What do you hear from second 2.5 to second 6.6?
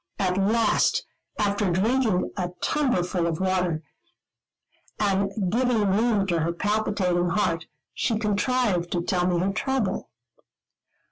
tumblerful of water, and giving room to her